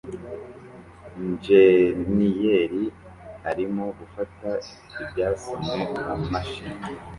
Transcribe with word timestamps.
Injeniyeri 1.23 2.83
arimo 3.49 3.83
gufata 3.99 4.49
ibyasomwe 5.01 5.75
mumashini 6.17 6.75